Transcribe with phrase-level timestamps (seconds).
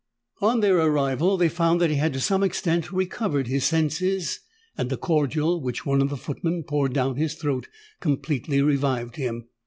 [0.41, 4.39] On their arrival they found that he had to some extent recovered his senses;
[4.75, 7.67] and a cordial, which one of the footmen poured down his throat,
[7.99, 9.45] completely revived him.